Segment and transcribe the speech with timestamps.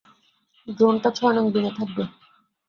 [0.67, 2.03] ড্রোনটা ছয় নং বিনে থাকবে।